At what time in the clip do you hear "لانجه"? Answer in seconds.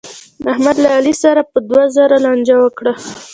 2.25-2.55